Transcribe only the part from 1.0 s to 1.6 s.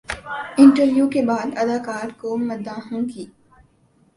کے بعد